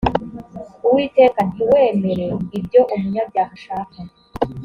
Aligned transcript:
uwiteka 0.87 1.39
ntiwemere 1.49 2.25
ibyo 2.57 2.81
umunyabyaha 2.93 3.51
ashaka 3.57 3.97